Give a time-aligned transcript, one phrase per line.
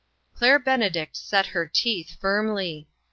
[0.35, 2.87] Claire Benedict set her teeth firmly.